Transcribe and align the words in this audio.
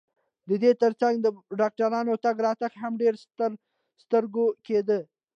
د 0.49 0.51
دې 0.63 0.71
ترڅنګ 0.81 1.15
د 1.21 1.27
ډاکټرانو 1.61 2.13
تګ 2.25 2.35
راتګ 2.47 2.71
هم 2.81 2.93
ډېر 3.01 3.13
ترسترګو 3.39 4.45
کېده. 4.65 4.99